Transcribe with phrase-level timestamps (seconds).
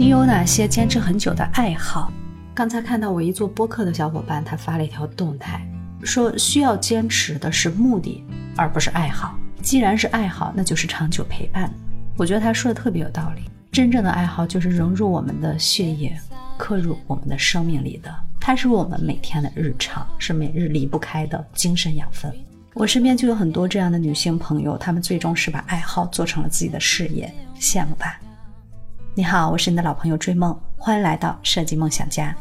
[0.00, 2.10] 你有哪些坚持很久的爱好？
[2.54, 5.60] 刚才看到我一做播客的小伙伴，他发了一条动态，
[6.02, 8.24] 说需要坚持的是目的，
[8.56, 9.38] 而不是爱好。
[9.60, 11.70] 既然是爱好，那就是长久陪伴。
[12.16, 13.42] 我觉得他说的特别有道理。
[13.70, 16.18] 真正的爱好就是融入我们的血液，
[16.56, 18.10] 刻入我们的生命里的，
[18.40, 22.34] 它是我们每天的日常，是每日离不开的精神养分。
[22.72, 27.30] 我身边就有很多这样的女性朋友，她们最终是把爱好做成了自己的事业，
[27.60, 28.18] 羡慕吧？
[29.20, 32.34] 你好，我是你的老朋友追梦，欢迎来到设计梦想家。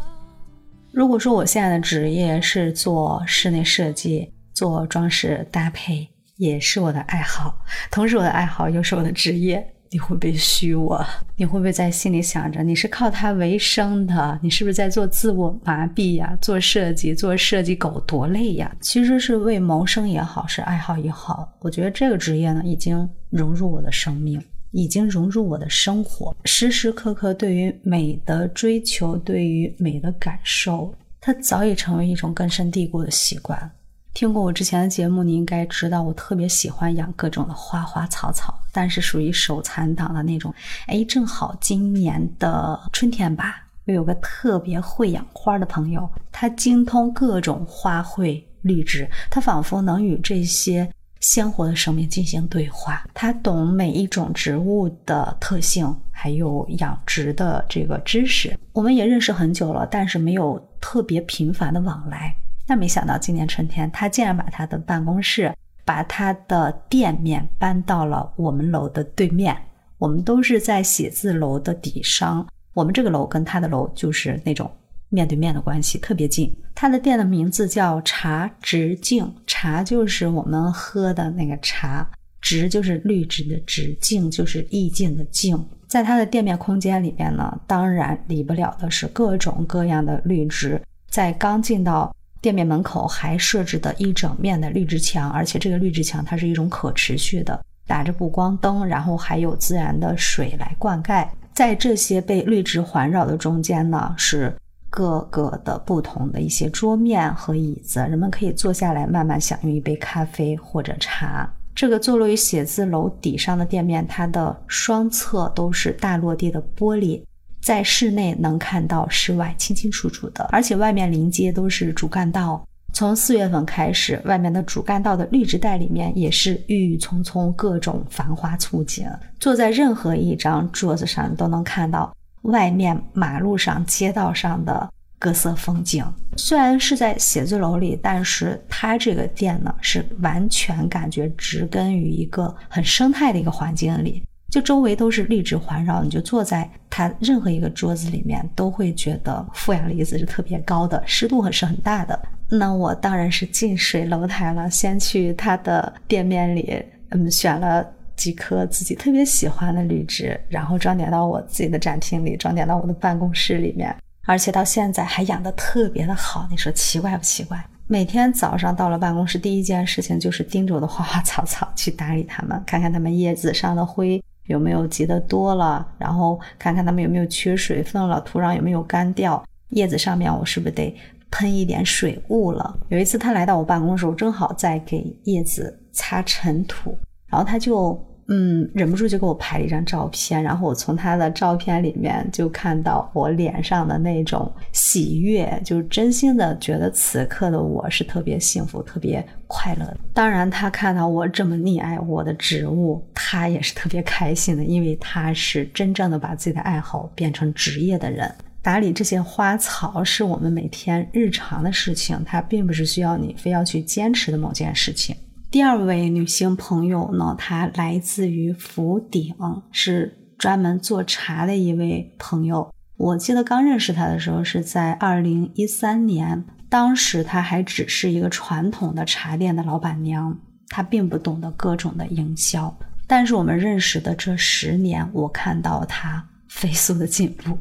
[0.93, 6.07] 如果说我现在的职业是做室内设计，做装饰搭配，
[6.37, 7.53] 也是我的爱好，
[7.91, 11.05] 同时我的爱好又是我的职业，你会不会虚我？
[11.35, 14.39] 你会不会在心里想着你是靠它为生的？
[14.41, 16.33] 你是不是在做自我麻痹呀？
[16.39, 18.73] 做设计，做设计狗多累呀？
[18.79, 24.41] 其实是为谋生也好，是爱好也好，我觉得这个职业呢，已经融入我的生命。
[24.71, 33.71] 已经融入我的生活，时时刻刻对于美的追求，对于美的感受，它早已成为一种根深蒂固的习惯。
[34.13, 40.53] 听过我之前的节目，你应该知道，我特别喜欢养各种的花花草草，但是属于手残党的那种。
[40.87, 50.91] 哎，正好今年的春天吧，我有个特别会养花的朋友，他精通各种花卉绿植，他仿佛能与这些。
[51.19, 58.57] 鲜活的生命进行对话，他懂每一种植物的特性，还有养殖的这个知识。
[58.71, 62.33] 我们也认识很久了，但是没有特别频繁的往来。
[62.65, 65.53] 但没想到今年春天，他竟然把他的办公室、
[65.83, 69.57] 把他的店面搬到了我们楼的对面。
[69.97, 74.71] 我们都是在写字楼的底商，我们这个楼跟他的楼就是那种。
[75.09, 76.55] 面对面的关系特别近。
[76.73, 82.07] 他的店的名字叫茶直径，茶就是我们喝的那个茶，
[82.39, 85.67] 直就是绿植的直，径就是意境的境。
[85.87, 90.81] 在他的店面空间里边呢，当然离不了的是各种各样的绿植。
[91.09, 101.27] 在刚进到店面门口，还设置的一整面的绿植墙，而且这个绿植墙它是一种可持续的，打着补光灯，然后还有自然的水来灌溉。
[101.51, 104.55] 在这些被绿植环绕的中间呢，是。
[104.89, 111.51] 各个的不同的一些桌面和椅子，人们可以坐下来慢慢享用一杯咖啡或者茶。
[111.75, 117.23] 这个坐落于写字楼底上的店面，它的双侧都是大落地的玻璃，
[117.61, 122.65] 在室内能看到室外清清楚楚的，而且外面临街都是主干道。
[122.91, 129.05] 从四月份开始，外面的主干道的绿植带里面也是郁郁葱葱，各种繁花簇锦。
[129.39, 132.13] 坐在任何一张桌子上，都能看到。
[132.43, 136.03] 外面马路上、街道上的各色风景，
[136.37, 152.17] 虽然是在写字楼里，但是它这个店呢，是完全感觉植根于一个很生态的一个环境里，就周围都是绿植环绕，你就坐在它任何一个桌子里面，都会觉得负氧离子是特别高的，湿度很是很大的。
[152.49, 157.85] 那我当然是近水楼台了，先去它的店面里，嗯，选了。
[158.19, 166.45] 几棵自己特别喜欢的绿植，然后装点到我自己的展厅里，装点到我的办公室里面，而且到现在还养得特别的好。
[166.51, 167.65] 你说奇怪不奇怪？
[167.87, 180.93] 每天早上到了办公室，第一件事情就是盯着我的花花草草去打理它们，看看它们叶子上的灰有没有积得多了，然后看看它们有没有缺水分了，土壤有没有干掉，叶子上面我是不是得
[181.31, 182.77] 喷一点水雾了？
[182.89, 186.97] 有一次他来到我办公室，我正好在给叶子擦尘土，
[187.27, 187.97] 然后他就。
[188.31, 199.97] 嗯，忍不住就给我拍了一张照片，然后我从他的照片里面就看到我脸上的那种喜悦，就是真心的觉得此刻的我是特别幸福、特别快乐的。
[200.13, 208.31] 当然，他看到我这么溺爱我的植物，他也是特别开心的，因为他是真正的把自己的爱好变成职业的人。
[208.61, 215.15] 打理这些花草是我们每天日常的事情，它并不是需要你非要去坚持的某件事情。
[215.51, 219.33] 第二位女性朋友呢，她来自于福鼎，
[219.71, 222.71] 是专门做茶的一位朋友。
[222.97, 230.37] 我记得刚认识她的时候是在二零一三年，当时她还只是一个传统的茶店的老板娘，
[230.67, 232.77] 她并不懂得各种的营销。
[233.07, 237.57] 但是我们认识的这十年，我看到她飞速的进步，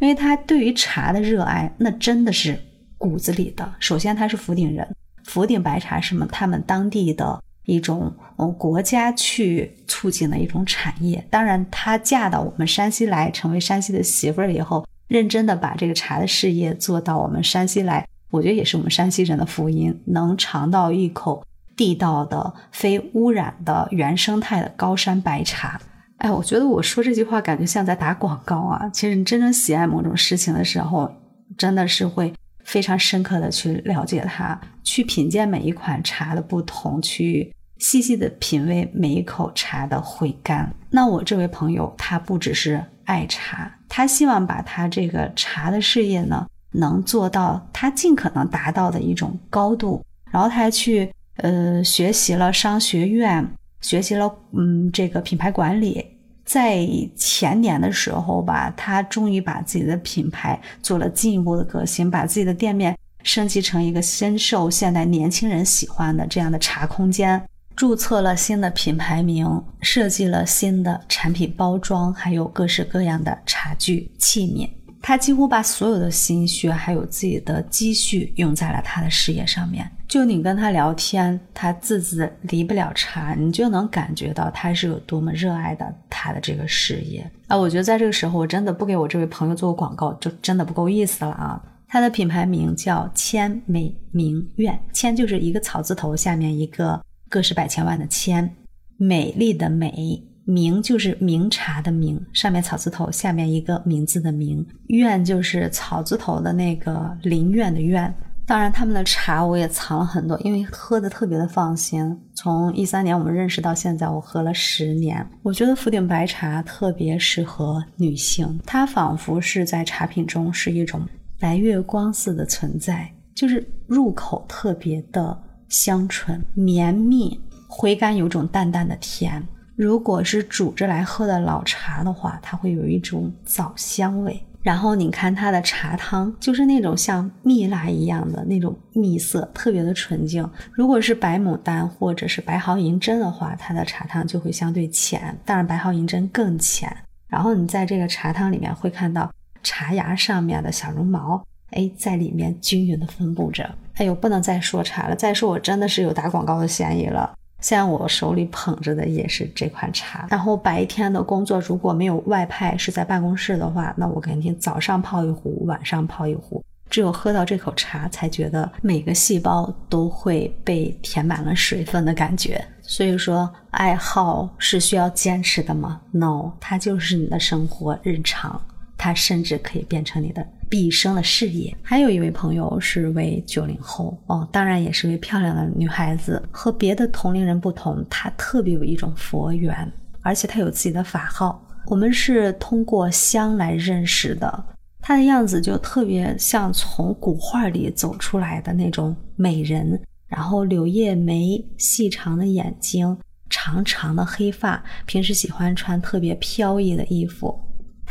[0.00, 2.60] 因为她对于茶的热爱，那真的是
[2.98, 3.72] 骨子里的。
[3.80, 4.86] 首先，她是福鼎人。
[5.24, 6.18] 福鼎白茶是？
[6.30, 11.24] 他们当地的一种，嗯，国家去促进的一种产业。
[11.30, 21.44] 当然，她嫁到我们山西来，成为山西的媳妇儿以后，认真的把这个茶的事业做到我们山西来，我觉得也是我们山西人的福音，能尝到一口
[21.76, 25.80] 地道的、非污染的原生态的高山白茶。
[26.18, 28.88] 哎，我觉得我说这句话感觉像在打广告啊。
[28.92, 31.10] 其实你真正喜爱某种事情的时候，
[31.56, 32.32] 真的是会
[32.64, 40.74] 非常深刻的去了解它，去品鉴每一款茶的不同，去细细的品味每一口茶的回甘。
[40.90, 50.04] 那我这位朋友，他不只是爱茶，他希望把他这个茶的事业呢，能做到他尽可能达到的一种高度。
[50.30, 53.46] 然后他还去呃学习了商学院。
[53.80, 56.06] 学习了，嗯，这个品牌管理，
[56.50, 67.40] 在前年的时候吧，他终于把自己的品牌做了进一步的革新，把自己的店面升级成一个深受现代年轻人喜欢的这样的茶空间，
[67.76, 74.68] 注册了新的品牌名，设计了新的产品包装，还有各式各样的茶具器皿。
[75.00, 79.88] 他几乎把所有的心血还有自己的积蓄用在了他的事业上面。
[80.10, 87.56] 就你跟他聊天，他字字离不了茶，你就能感觉到他是有多么热爱的他的这个事业啊！
[87.56, 91.62] 我觉得在这个时候，我真的不给我这位朋友做个广告，就真的不够意思了啊！
[91.86, 98.52] 他的品牌名叫千美名苑，千就是一个草字头下面一个个十百千万的千，
[98.96, 100.20] 美丽的美。
[100.46, 104.66] 名就是名茶的名，上面草字头，下面一个名字的名。
[104.88, 108.12] 院就是草字头的那个林苑的苑。
[108.50, 112.20] 当然，他们的茶我也藏了很多，因为喝的特别的放心。
[112.34, 115.24] 从一三年我们认识到现在，我喝了十年。
[115.44, 121.06] 我觉得福鼎白茶特别适合女性，它仿佛是在茶品中是一种
[121.38, 129.40] 白月光似的存在，就是入口特别的香醇绵密，回甘有种淡淡的甜。
[129.76, 134.42] 如果是煮着来喝的老茶的话，它会有一种枣香味。
[134.62, 140.46] 然后你看它的茶汤，就是那种像蜜蜡一样的那种蜜色，特别的纯净。
[140.72, 146.94] 如果是白牡丹或者是白毫银针的话，它的茶汤就会相对浅，当然白毫银针更浅。
[147.26, 153.68] 然后你在这个茶汤里面会看到茶芽上面的小绒毛，哎，在里面均匀的分布着。
[153.94, 157.32] 哎呦，不能再说茶了，再说我真的是有打广告的嫌疑了。
[157.60, 160.26] 现在我手里捧着的也是这款茶。
[160.30, 166.64] 然后白天的工作如果没有外派，是在办公室的话，那我肯定早上泡一壶，晚上泡一壶。
[166.88, 172.60] 只有喝到这口茶，才觉得每个细胞都会被填满了水分的感觉。
[172.82, 178.60] 所以说，爱好是需要坚持的吗？No，它就是你的生活日常，
[178.98, 180.44] 它甚至可以变成你的。
[180.70, 181.76] 毕生的事业。
[181.82, 186.42] 还有一位朋友是位九零后哦，当然也是位漂亮的女孩子。
[186.50, 191.62] 和别的同龄人不同，她特别有一种佛缘，而且她有自己的法号。
[191.86, 194.64] 我们是通过香来认识的，
[195.00, 200.00] 她的样子就特别像从古画里走出来的那种美人。
[200.28, 203.18] 然后柳叶眉，细长的眼睛，
[203.48, 207.58] 长长的黑发，平时喜欢穿特别飘逸的衣服。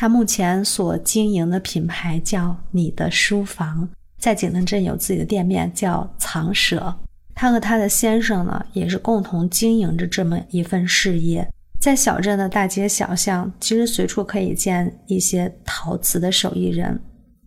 [0.01, 6.95] 他目前所经营的品牌叫“你的书房”，在景德镇有自己的店面叫“藏舍”。
[7.35, 11.45] 他和他的先生呢，也是共同经营着这么一份事业。
[11.81, 16.97] 在小镇的大街小巷，其实随处可以见一些陶瓷的手艺人。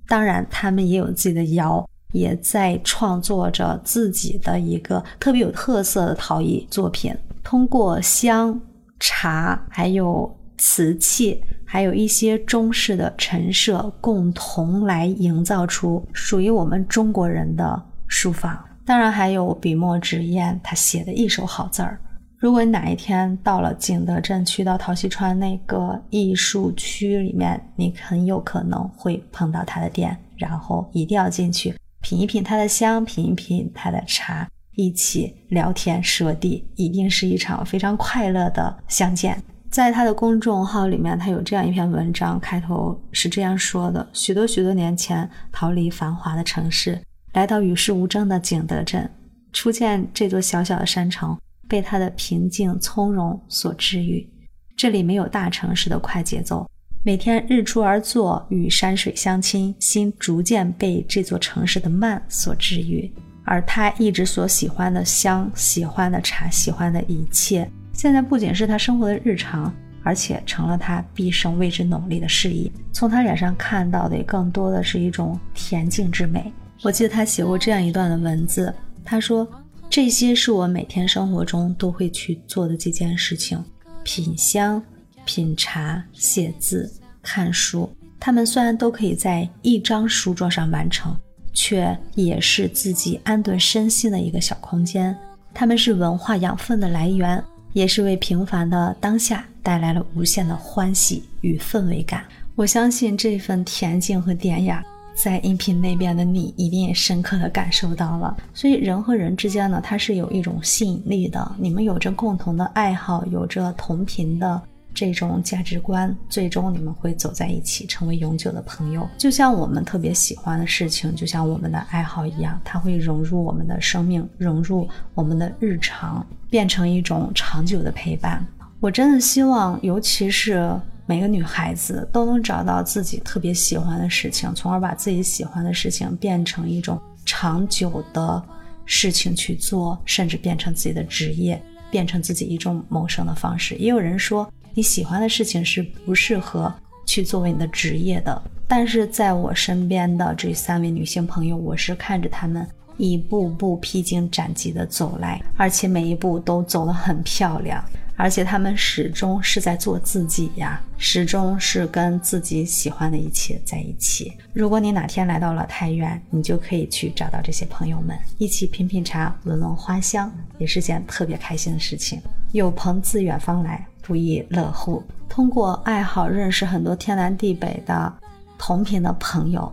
[0.06, 7.16] 当然，他们也有自己的窑，也在创作着自己的一个特别有特色的陶艺作品。
[7.42, 8.60] 通过香、
[9.00, 10.30] 茶，还有
[10.62, 11.42] 瓷器。
[11.66, 18.62] 还有一些中式的陈设，共同来营造出属于我们中国人的书房。
[18.84, 21.98] 当然，还有笔墨纸砚，他写的一手好字儿。
[22.36, 39.42] 如果你哪一天到了景德镇，去到陶溪川那个艺术区里面，你很有可能会碰到他的店，然后一定要进去品一品他的香，品一品他的茶，一起聊天说地，一定是一场非常快乐的相见。
[39.72, 47.00] 在他的公众号里面，他有这样一篇文章，开头是这样说的：许多许多年前，逃离繁华的城市，
[47.32, 49.10] 来到与世无争的景德镇，
[49.50, 54.28] 初见这座小小的山城，被它的平静从容所治愈。
[54.76, 56.68] 这里没有大城市的快节奏，
[57.02, 63.10] 每天日出而作，与山水相亲，心逐渐被这座城市的慢所治愈。
[63.44, 67.66] 而他一直所喜欢的香，喜欢的茶，喜欢的一切。
[67.92, 69.72] 现在不仅是他生活的日常，
[70.02, 72.70] 而且成了他毕生为之努力的事业。
[72.92, 76.52] 从他脸上看到的，更多的是一种恬静之美。
[76.82, 79.46] 我记得他写过这样一段的文字，他说
[79.88, 83.62] ：“这些是我每天生活中都会去做的几件事情：
[84.02, 84.82] 品香、
[85.24, 87.88] 品茶、写字、看书。
[88.18, 91.16] 他们虽然都可以在一张书桌上完成，
[91.52, 95.16] 却也是自己安顿身心的一个小空间。
[95.54, 97.42] 他们是文化养分的来源。”
[97.72, 102.24] 也是为平凡的当下带来了无限的欢喜与氛围感。
[102.54, 108.36] 我相信这份恬静和典雅，在音频那边的你一定也深刻的感受到了。
[108.52, 111.50] 所以人和人之间呢，它是有一种吸引力的。
[111.58, 114.60] 你们有着共同的爱好，有着同频的。
[114.94, 119.08] 这种价值观，最终你们会走在一起，成为永久的朋友。
[119.16, 128.46] 就像我们特别喜欢的事情，就像我们的爱好一样，它会融入我们的生命，融入我们的日常，变成一种长久的陪伴。
[128.80, 138.42] 我真的希望，尤其是每个女孩子都能找到自己特别喜欢的事情，从而把自己喜欢的事情变成一种长久的
[138.84, 143.74] 事情去做，甚至变成自己的职业，变成自己一种谋生的方式。
[143.76, 144.46] 也有人说。
[144.74, 146.72] 你喜欢的事情是不适合
[147.04, 157.84] 去作为你的职业的，但是在我身边的这三位女性朋友，我是看着她们一步步披荆斩棘的走来，而且每一步都走得很漂亮。
[158.14, 164.32] 而且他们始终是在做自己呀，始终是跟自己喜欢的一切在一起。
[164.52, 172.20] 如果你哪天来到了太原，你就可以去找到这些朋友们，一起品品茶，闻闻花香，也是件特别开心的事情。
[172.52, 175.02] 有朋自远方来，不亦乐乎。
[175.28, 178.12] 通过爱好认识很多天南地北的
[178.58, 179.72] 同频的朋友。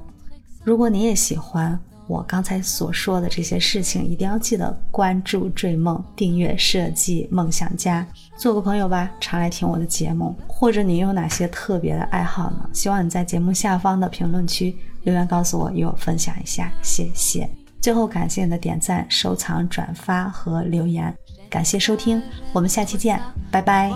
[0.64, 1.78] 如果你也喜欢。
[2.08, 8.04] 我刚才所说的这些事情，一定要记得关注“追梦”，订阅“设计梦想家”，
[8.36, 10.36] 做个朋友吧，常来听我的节目。
[10.48, 12.68] 或者你有哪些特别的爱好呢？
[12.74, 17.48] 希望你在节目下方的评论区留言告诉我，与我分享一下，谢谢。
[17.80, 21.16] 最后感谢你的点赞、收藏、转发和留言，
[21.50, 22.22] 感谢收听，
[22.54, 23.20] 我们下期见，
[23.52, 23.92] 拜拜。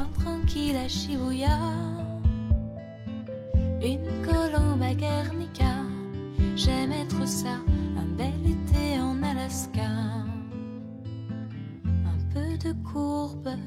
[12.94, 13.58] Courbe